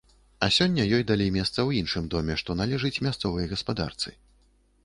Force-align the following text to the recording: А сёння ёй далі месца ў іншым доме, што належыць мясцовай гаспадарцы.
А 0.45 0.47
сёння 0.55 0.85
ёй 0.97 1.03
далі 1.11 1.27
месца 1.35 1.53
ў 1.67 1.83
іншым 1.83 2.09
доме, 2.15 2.39
што 2.43 2.57
належыць 2.63 3.01
мясцовай 3.09 3.49
гаспадарцы. 3.53 4.09